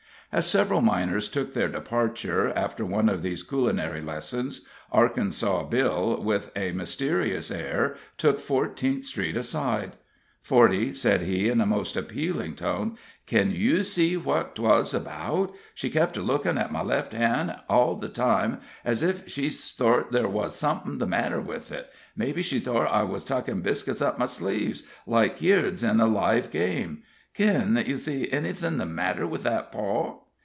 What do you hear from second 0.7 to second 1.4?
miners